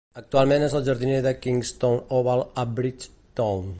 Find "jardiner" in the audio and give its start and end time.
0.87-1.19